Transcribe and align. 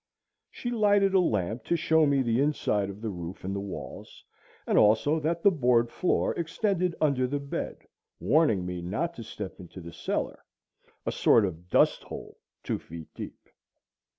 She 0.49 0.71
lighted 0.71 1.13
a 1.13 1.19
lamp 1.19 1.63
to 1.65 1.75
show 1.75 2.07
me 2.07 2.23
the 2.23 2.41
inside 2.41 2.89
of 2.89 3.01
the 3.01 3.11
roof 3.11 3.43
and 3.43 3.55
the 3.55 3.59
walls, 3.59 4.23
and 4.65 4.75
also 4.75 5.19
that 5.19 5.43
the 5.43 5.51
board 5.51 5.91
floor 5.91 6.33
extended 6.33 6.95
under 6.99 7.27
the 7.27 7.39
bed, 7.39 7.85
warning 8.19 8.65
me 8.65 8.81
not 8.81 9.13
to 9.17 9.23
step 9.23 9.59
into 9.59 9.79
the 9.79 9.93
cellar, 9.93 10.43
a 11.05 11.11
sort 11.11 11.45
of 11.45 11.69
dust 11.69 12.01
hole 12.05 12.39
two 12.63 12.79
feet 12.79 13.09
deep. 13.13 13.47